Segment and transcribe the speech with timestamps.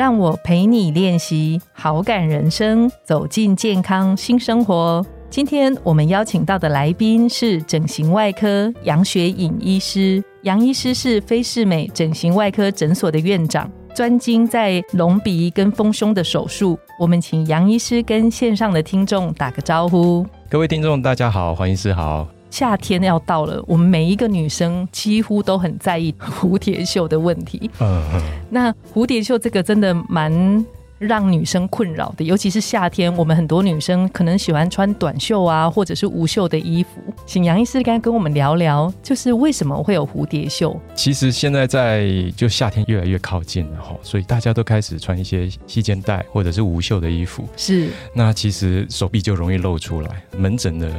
[0.00, 5.04] 让我陪你练习好感人生，走进健康新生活。
[5.28, 10.24] 今天我们邀请到的来宾是整形外科杨雪颖医师。
[10.44, 16.78] 杨医师是菲士美整形外科诊所的院长，专精在隆鼻跟丰胸的手术。
[16.98, 20.26] 我们请杨医师跟线上的听众打个招呼。
[20.48, 22.26] 各位听众，大家好，黄医师好。
[22.48, 27.70] 夏天要到了，我们每一个女生几乎都很在意蝴蝶袖的问题。
[27.78, 28.02] 嗯，
[28.50, 30.64] 那蝴蝶袖这个真的蛮。
[31.00, 37.00] 让女生困扰的，尤其是夏天，我们很多女生可能喜欢穿短袖啊，或者是无袖的衣服。
[37.24, 40.78] 请杨医师刚刚跟我们聊聊，就是为什么会有蝴蝶袖？
[40.94, 47.48] 其实现在在就夏天越来越靠近了哈，所以大家都开始穿一些细肩带或者是无袖的衣服。
[47.56, 50.22] 是，那其实手臂就容易露出来。
[50.36, 50.92] 门诊的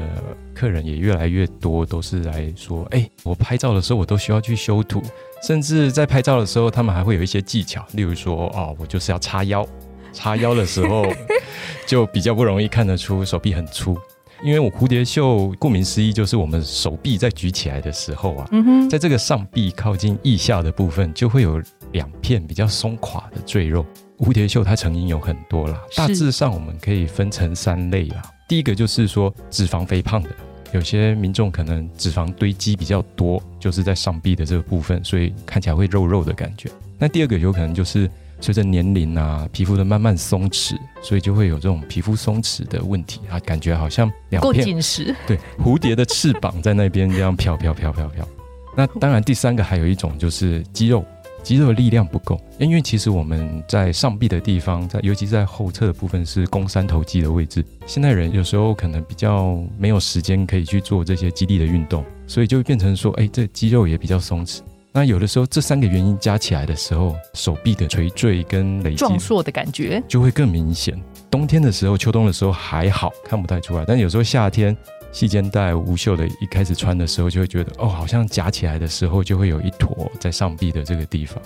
[0.53, 5.01] 客人也越来越多，都是来说，哎，我拍照的时候我都需要去修图，
[5.43, 9.67] 甚至在拍照的时候，他们还会有一些技巧，例如说，哦，我就是要叉腰。
[10.13, 11.05] 叉腰的时候，
[11.87, 13.97] 就比较不容易看得出手臂很粗，
[14.43, 18.49] 因为我蝴蝶袖顾名思义就是我们手臂在举起来的时候啊，
[18.89, 21.61] 在这个上臂靠近腋下的部分就会有
[21.93, 23.85] 两片比较松垮的赘肉。
[24.17, 28.21] 蝴蝶袖它成因有很多啦，大致上我们可以分成三类啦。
[28.51, 30.29] 第一个就是说脂肪肥胖的，
[30.73, 36.69] 有些民众可能脂肪堆积比较多，就是在上臂的这个部分，所以看起来会肉肉的感觉。
[36.99, 38.11] 那第二个有可能就是。
[38.41, 48.27] 随着年龄啊，皮肤的慢慢松弛，所以就会有这种皮肤松弛的问题啊，感觉好像两片紧实，对蝴蝶的翅膀在那边这样飘飘飘飘飘。
[48.75, 51.05] 那当然，第三个还有一种就是肌肉，
[51.43, 57.63] 肌肉的力量不够，因为其实我们在上臂的地方，在尤其在后侧的部分是肱三头肌的位置。
[57.85, 64.59] 现代人有时候可能比较没有时间可以去做这些肌力的运动，所以就变成说，哎，这肌肉也比较松弛。
[64.93, 71.01] 那有的时候，这三个原因加起来的时候，手臂的垂坠跟累积壮硕的感觉就会更明显。
[71.29, 74.75] 冬天的时候、秋冬的时候还好看不太出来，但有时候夏天
[75.11, 81.41] 细肩带无袖的，一开始穿的时候就会觉得，哦，好像夹起来的时候就会有一坨在上臂的这个地方。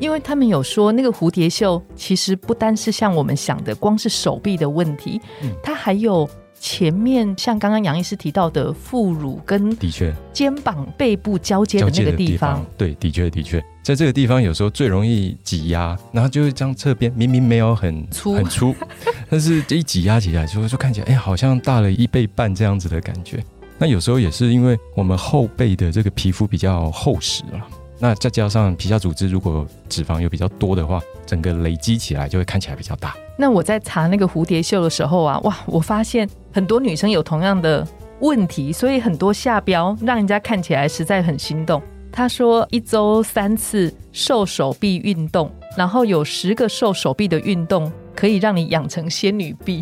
[0.00, 5.20] 因为他们有说，那个蝴蝶袖其实不单是像我们想的，光是手臂的问题，
[5.62, 6.28] 它还有。
[6.60, 18.74] 前面像刚刚杨医师提到的副乳跟的确肩膀背部交接的那个地方，对，的确的确，在这个地方有时候最容易挤压，然后就是这样侧边明明没有很粗很粗，
[19.30, 23.42] 但是这一挤压起来就就看起来哎好像大了一倍半这样子的感觉。
[23.78, 27.66] 那有时候也是因为我们后背的这个皮肤比较厚实了。
[28.02, 33.14] 那再加上皮下组织，如果脂肪有比较多的话，整个累积起来就会看起来比较大。
[33.36, 37.86] 那我在查那个蝴蝶袖的时候啊，哇，我发现很多女生有同样的
[38.20, 41.82] 问题，所以很多下标让人家看起来实在很心动。
[42.10, 49.80] 他说一周三次瘦手臂运动，然后有十个瘦手臂的运动可以让你养成仙女臂。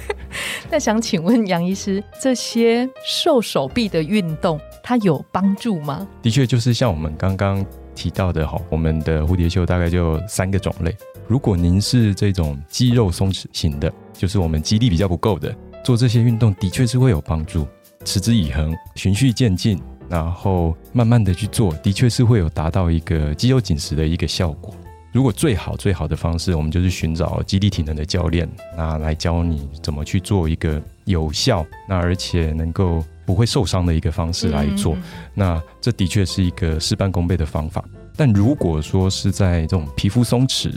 [0.70, 4.58] 那想请问杨医师，这些瘦手臂的运动？
[4.82, 6.06] 它有帮助吗？
[6.20, 10.94] 的确，就是像我们刚刚提到的哈，我们的蝴蝶袖大概就三个种类。
[11.28, 15.54] 如果您是这种肌肉松弛型的，就是我们肌力比较不够的，
[15.84, 17.66] 做这些运动的确是会有帮助。
[18.04, 24.74] 持之以恒，循序渐进，然后慢慢的去做，的确是会有达到一个肌肉紧实的一个效果。
[25.12, 33.04] 如果最好最好的方式，我们就是寻找肌力体能的教练，那来教你怎么去做一个有效，那而且能够。
[33.24, 34.96] 不会受伤的一个方式来做，
[35.32, 37.82] 那这的确是一个事半功倍的方法。
[38.16, 40.72] 但如果说是在这种皮肤松弛，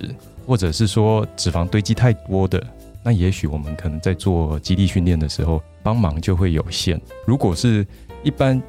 [0.46, 2.64] 或者是说脂肪堆积太多的，
[3.02, 7.02] 那也许我们可能在做肌力训练的时候，帮忙就会有限。
[7.26, 7.86] 如果是
[8.24, 8.62] 一般。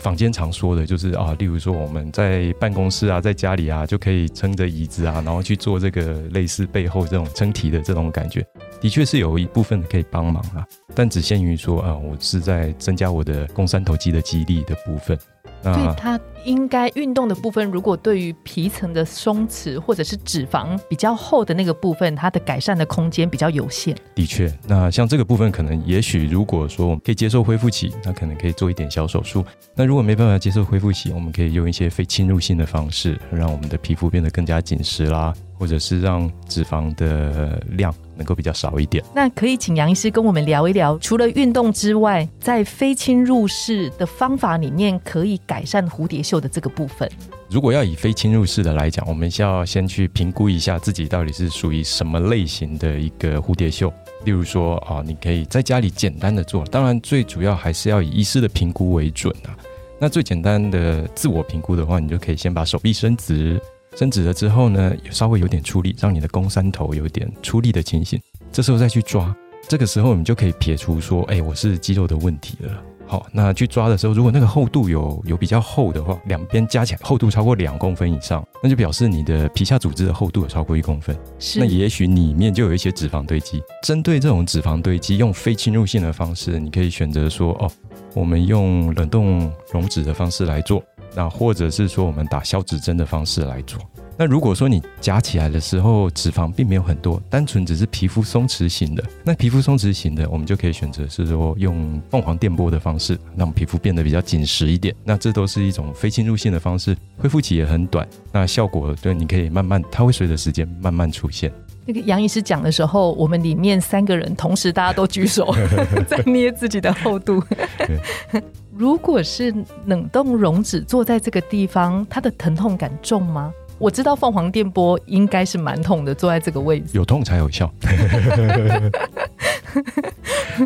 [0.00, 8.44] 坊间常说的就是啊，例如说我们在办公室啊，在家里啊，就可以撑着椅子啊，然后去做这个类似背后这种撑体的这种感觉，
[8.80, 15.18] 的确是有一部分可以帮忙啊，但只限于说啊，我是在增加我的肱三头肌的肌力的部分。
[15.62, 23.96] 所以它应该运动的部分，如果对于皮层的松弛或者是脂肪比较厚的那个部分，它的改善的空间比较有限。
[24.14, 29.44] 的确，那像这个部分，可能也许如果说我们可以接受恢复期，那可能可以做一点小手术。
[29.74, 35.32] 那如果没办法接受恢复期，我们可以用一些非侵入性的方式，让我们的皮肤变得更加紧实啦。
[35.62, 39.04] 或者是让脂肪的量能够比较少一点。
[39.14, 47.08] 那可以请杨医师跟我们聊一聊，除了运动之外，在非侵入式的方法里面，可以改善蝴蝶袖的这个部分。
[47.48, 53.88] 如果要以非侵入式的来讲，我们需要先去评估一下自己到底是属于什么类型的一个蝴蝶袖。
[54.24, 59.54] 例如说啊，你可以在家里简单的做，当然最主要还是要以医师的评估为准啊。
[60.00, 63.62] 那最简单的自我评估的话，你就可以先把手臂伸直，
[63.94, 68.20] 伸直了之后呢，稍微有点出力，让你的肱三头有点出力的情形。
[68.50, 69.34] 这时候再去抓，
[69.68, 72.82] 这个时候我们就可以撇除说，哎，我是肌肉的问题了。
[73.06, 81.14] 好，那去抓的时候，如果那个厚度有有比较厚的话，两边加起来厚度超过两公分以上，那就表示你的皮下组织的厚度有超过一公分。
[81.38, 83.62] 是，那也许里面就有一些脂肪堆积。
[83.82, 87.70] 针对这种脂肪堆积，用非侵入性的方式，你可以选择说，哦，
[88.14, 90.82] 我们用冷冻溶脂的方式来做，
[91.14, 93.80] 那或者是说我们打消脂针的方式来做。
[94.18, 104.94] 那如果说你夹起来的时候脂肪并没有很多，单纯只是皮肤松弛型的，那皮肤松弛型的，我们就可以选择是说用凤凰电波的方式，让皮肤变得比较紧实一点。
[105.02, 111.50] 那这都是一种非侵入性的方式，恢复期也很短，那效果对你可以慢慢，它会随着时间慢慢出现。
[111.86, 115.52] 那个杨医师讲的时候，我们里面三个人同时大家都举手
[116.06, 117.42] 在捏自己的厚度。
[118.74, 119.54] 如果是
[119.86, 123.52] 冷冻溶脂坐在这个地方，它的疼痛感重吗？
[123.78, 127.70] 我知道凤凰电波应该是蛮痛的，坐在这个位置有痛才有效。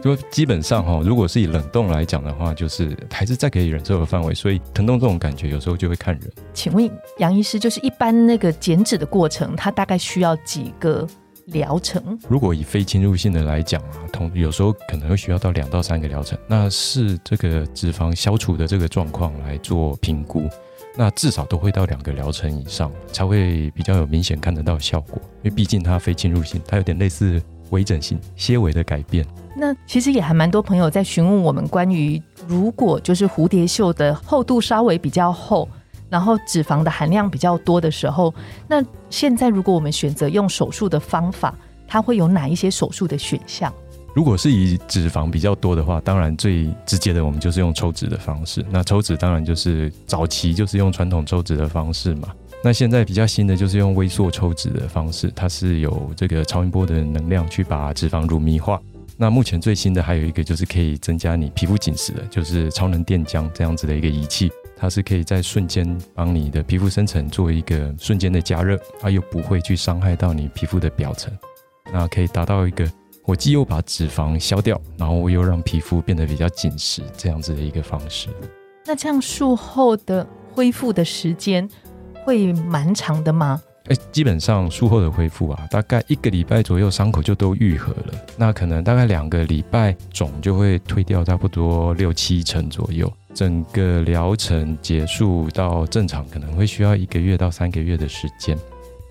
[0.03, 6.31] 就基本上哈，如果是以冷冻来讲的话，就是还是在可以忍受的范围，所以疼痛这种感觉有时候就会看人。
[6.53, 11.07] 请问杨医师，就是一般那个减脂的过程，它大概需要几个
[11.47, 12.19] 疗程？
[12.29, 20.49] 如果以非侵入性的来讲啊，同有时候可能会需要到两到三个疗程，那是这个脂肪消除的这个状况来做评估。
[20.99, 25.21] 那至少都会到两个疗程以上，才会比较有明显看得到效果。
[25.43, 29.25] 因为毕竟它非侵入性，它有点类似微整形纤维的改变。
[29.55, 35.69] 那其实也还蛮多朋友在询问我们关于，如果就是蝴蝶袖的厚度稍微比较厚，
[36.09, 38.35] 然后脂肪的含量比较多的时候，
[38.69, 41.55] 那现在如果我们选择用手术的方法，
[41.87, 43.73] 它会有哪一些手术的选项？
[44.15, 48.65] 如果是以脂肪比较多的话，当然最直接的我们就是用抽脂的方式。
[48.71, 52.29] 那抽脂当然就是早期就是用传统抽脂的方式嘛。
[52.65, 58.81] 那现在比较新的就是用微缩抽脂的方式，它是有这个超音波的能量去把脂肪乳糜化。
[59.19, 71.33] 那目前最新的还有一个就是可以增加你皮肤紧实的，就是超能电浆这样子的一个仪器，它是可以在瞬间帮你的皮肤深层做一个瞬间的加热，它又不会去伤害到你皮肤的表层，
[71.93, 72.87] 那可以达到一个。
[73.25, 78.29] 我既又把脂肪消掉，然后我又让皮肤变得比较紧实，这样子的一个方式。
[78.85, 81.69] 那这样术后的恢复的时间
[82.25, 83.61] 会蛮长的吗？
[83.89, 88.15] 哎，基本上术后的恢复啊，大概一个礼拜左右，伤口就都愈合了。
[88.37, 93.13] 那可能大概两个礼拜，肿就会退掉差不多六七成左右。
[93.33, 98.59] 整个疗程结束到正常，可能会需要一个月到三个月的时间。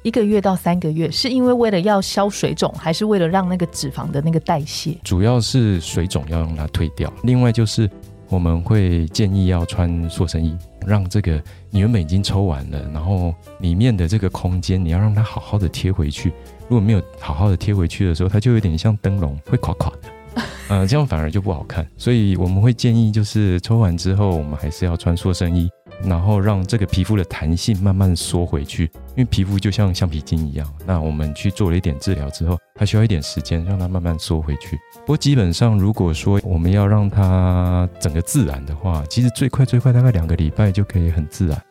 [0.01, 4.97] 一个月到三个月，是因为为了要消水肿，还是为了让那个脂肪的那个代谢？
[5.03, 7.11] 主要是水肿要让它退掉。
[7.23, 7.89] 另外就是
[8.29, 10.55] 我们会建议要穿塑身衣，
[10.85, 16.31] 让这个你原本已经抽完了，然后里面的这个空间你要让它好好的贴回去。
[16.67, 21.85] 如果没有好好的贴回去的时候，它就有点像灯笼会垮垮的， 呃，这样反而就不好看。
[21.97, 25.69] 所以我们会建议就是抽完之后，我们还是要穿塑身衣。
[26.03, 28.83] 然后让这个皮肤的弹性慢慢缩回去，
[29.15, 30.67] 因为皮肤就像橡皮筋一样。
[30.85, 34.77] 那我们去做了一点治疗之后，它需要一点时间让它慢慢缩回去。
[35.01, 41.61] 不过基本上，如果说我们要让它整个自然的话，其实最快最快大概两个礼拜就可以很自然。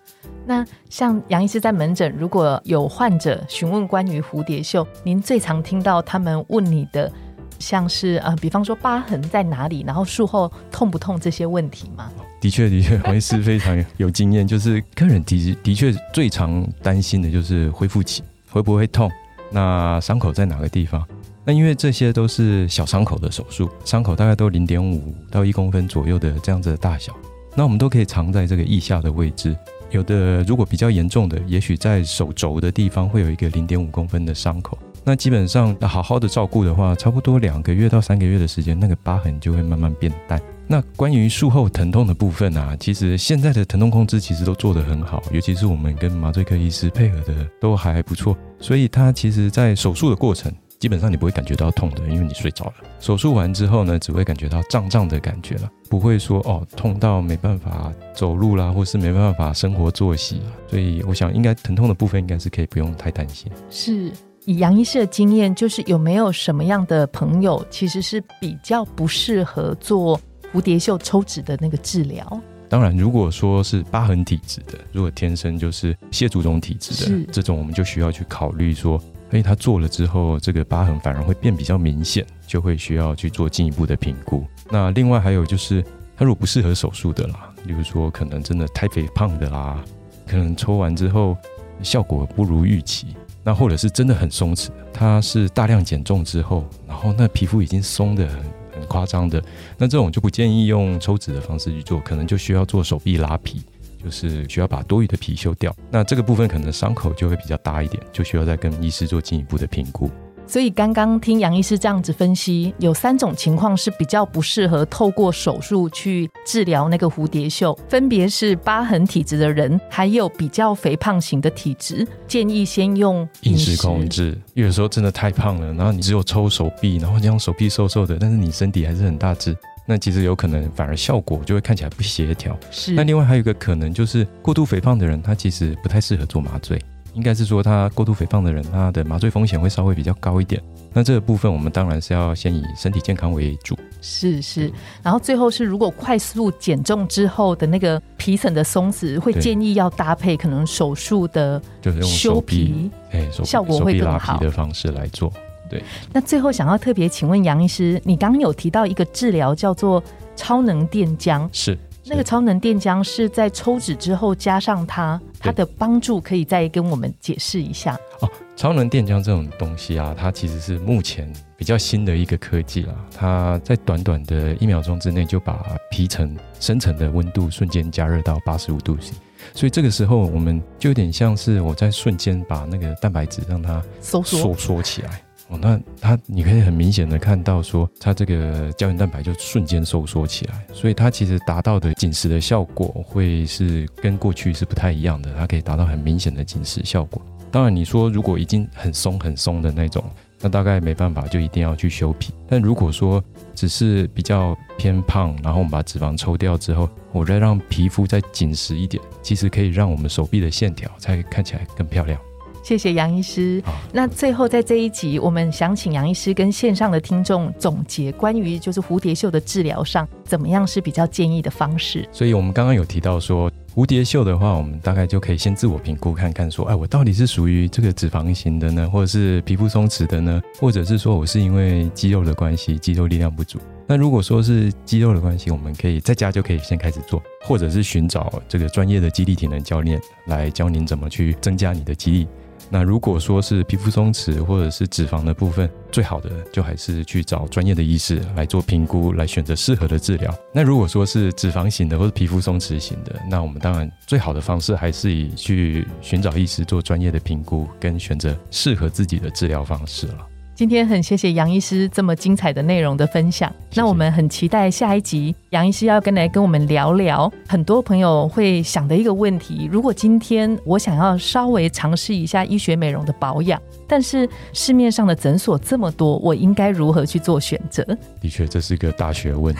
[0.46, 7.10] 那像杨医师在门诊，如果有患者询问关于蝴蝶袖，您最常听到他们问你的，
[7.58, 12.10] 像是呃，比方说疤痕在哪里，然后术后痛不痛这些问题吗？
[12.44, 14.46] 的确，的确，黄医师非常有经验。
[14.46, 19.10] 就是客人的的确最常担心的就是恢复期会不会痛，
[19.50, 21.02] 那伤口在哪个地方？
[21.42, 27.16] 那因为这些都是小伤口的手术，伤口大概都零点五到一公分左右的这样子的大小，
[27.56, 29.56] 那我们都可以藏在这个腋下的位置。
[29.90, 34.78] 有的如果比较严重的，也许在手肘的地方会有一个零点五公分的伤口。
[35.04, 40.40] 那基本上好好的照顾的话，差不多两个月到三个月的时间，那个疤痕就会慢慢变淡。
[40.66, 50.52] 那关于术后疼痛的部分啊，其实现在的疼痛控制其实都做得很好，尤其是我们跟麻醉科医师配合的都还不错，所以他其实在手术的过程。
[50.80, 52.74] 基本上你不会感觉到痛的，因为你睡着了。
[53.00, 60.42] 手术完之后呢，只会感觉到胀胀的感觉了，不会说哦痛到没办法走路啦，或是没办法生活作息。
[60.68, 63.50] 所以我想，应该疼痛的部分应该是可以不用太担心。
[63.70, 64.12] 是
[64.46, 70.20] 以杨医师的经验，就是有没有什么样的朋友其实是比较不适合做
[70.52, 72.40] 蝴蝶袖抽脂的那个治疗？
[72.68, 79.00] 当然，如果说是疤痕体质的，如果天生就是蟹足肿体质的这种，我们就需要去考虑说。
[79.30, 84.44] 哎他做了之后，这个疤痕反而会变比较明显，就会需要去做进一步的评估。
[84.70, 85.82] 那另外还有就是，
[86.16, 89.82] 他如果不适合手术的啦，比如说可能真的太肥胖的啦，
[90.24, 91.36] 可能抽完之后
[91.82, 93.08] 效果不如预期，
[93.44, 98.38] 那或者是真的很松弛，它是大量减重之后，然后那皮肤已经松的很
[98.80, 99.40] 很夸张的，
[99.78, 103.62] 那这种就不建议用抽脂的方式去做，可能就需要做手臂拉皮。
[104.02, 110.10] 就是需要把多余的皮修掉，那这个部分可能伤口就会比较大一点，就需要再跟医师做进一步的评估。
[110.46, 124.36] 所以刚刚听杨医师这样子分析，有三种情况是比较不适合透过手术去治疗那个蝴蝶袖，分别是疤痕体质的人，还有比较肥胖型的体质，建议先用饮食控制。
[124.54, 129.56] 有时候真的太胖了，然后你只有抽手臂，然后这样手臂瘦瘦的，但是你身体还是很大只。
[129.86, 132.56] 那其实有可能反而效果就会看起来不协调。
[132.70, 132.92] 是。
[132.92, 136.80] 那另外还有一个可能就是过度肥胖的人，他其实不太适合做麻醉。
[137.14, 140.62] 应该是说他过度肥胖的人，他的麻醉风险会稍微比较高一点。
[140.92, 143.76] 那这个部分我们当然是要先以身体健康为主。
[144.00, 144.72] 是是。
[145.02, 155.32] 然后最后是如果快速减重之后的那个皮层的松弛，会建议要搭配可能手术的，就是用修皮，哎，效果会更好的方式来做。
[155.68, 160.02] 对，那最后想要特别请问杨医师，你刚刚有提到一个治疗叫做
[160.36, 161.76] 超能电浆，是
[162.06, 168.30] 那个超能电浆是在抽脂之后加上它，它的帮助可以再跟我们解释一下哦。
[168.56, 179.14] 超能电浆这种东西啊，它其实是目前比较新的一个科技了，它在短短的一秒钟之内就把皮层深层的温度瞬间加热到八十五度 C，
[179.54, 185.22] 所以这个时候我们就有点像是我在瞬间把那个蛋白质让它收缩收缩起来。
[185.48, 197.20] 哦，那它你可以很明显的看到，说它这个胶原蛋白就瞬间收缩起来，所以它其实达到的紧实的效果会是跟过去是不太一样的，它可以达到很明显的紧实效果。
[197.50, 200.02] 当然，你说如果已经很松很松的那种，
[200.40, 202.32] 那大概没办法，就一定要去修皮。
[202.48, 203.22] 但如果说
[203.54, 212.18] 只是比较偏胖，然后我们把脂肪抽掉之后，我再让皮肤再紧实一点，其实可以让我们手臂的线条才看起来更漂亮。
[212.64, 213.62] 谢谢杨医师。
[213.92, 222.08] 那最后在这一集，我们想请杨医师跟线上的听众总结关于就是蝴蝶袖的治疗上，怎么样是比较建议的方式。
[222.10, 233.58] 所以我们刚刚有提到说，蝴蝶袖的话，我们大概就可以先自我评估看看，说，哎，我到底是属于这个脂肪型的呢，或者是皮肤松弛的呢，或者是说我是因为肌肉的关系，肌肉力量不足。
[233.86, 242.26] 那如果说是肌肉的关系，我们可以在家就可以先开始做，或者是寻找这个专业的肌力体能教练来教您怎么去增加你的肌力。
[242.70, 250.34] 那如果说是皮肤松弛或者是脂肪的部分，最好的就还是去找专业的医师来做评估，来选择适合的治疗。
[250.52, 260.26] 那如果说是脂肪型的或者皮肤松弛型的，那我们当然最好的方式还是以去寻找医师做专业的评估，跟选择适合自己的治疗方式了。
[260.54, 277.82] 今天很谢谢杨医师这么精彩的内容的分享，那我们很期待下一集杨医师要跟来跟我们聊聊很多朋友会想的一个问题：如果今天我想要稍微尝试一下医学美容的保养，但是市面上的诊所这么多，我应该如何去做选择？
[278.20, 279.52] 的确，这是一个大学问。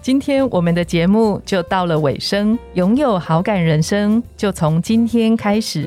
[0.00, 5.86] 今天我们的节目就到了尾声，拥有好感人生就从今天开始。